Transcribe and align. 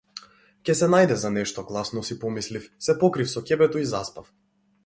Ќе 0.69 0.75
се 0.79 0.87
најде 0.93 1.17
за 1.25 1.31
нешто, 1.35 1.65
гласно 1.69 2.03
си 2.09 2.17
помислив, 2.25 2.67
се 2.89 2.99
покрив 3.05 3.33
со 3.37 3.47
ќебето 3.51 3.83
и 3.85 3.89
заспав. 3.93 4.35